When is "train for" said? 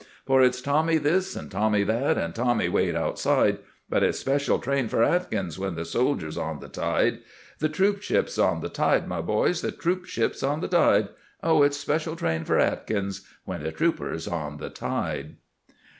4.57-5.03, 12.15-12.57